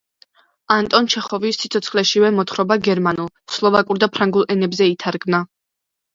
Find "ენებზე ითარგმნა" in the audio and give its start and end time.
4.57-5.45